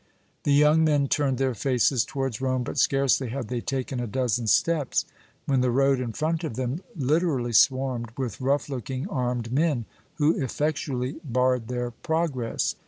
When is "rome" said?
2.41-2.63